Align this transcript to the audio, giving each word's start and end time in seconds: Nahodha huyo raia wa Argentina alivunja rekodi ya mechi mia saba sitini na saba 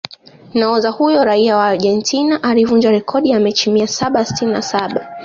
Nahodha 0.53 0.89
huyo 0.91 1.23
raia 1.23 1.57
wa 1.57 1.65
Argentina 1.67 2.43
alivunja 2.43 2.91
rekodi 2.91 3.29
ya 3.29 3.39
mechi 3.39 3.71
mia 3.71 3.87
saba 3.87 4.25
sitini 4.25 4.51
na 4.51 4.61
saba 4.61 5.07